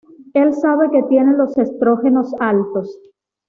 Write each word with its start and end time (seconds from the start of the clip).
Él 0.33 0.55
sabe 0.55 0.89
que 0.89 1.03
tiene 1.03 1.37
los 1.37 1.55
estrógenos 1.59 2.33
altos. 2.39 2.97